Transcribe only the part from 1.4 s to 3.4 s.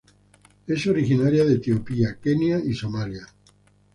de Etiopía, Kenia, y Somalia.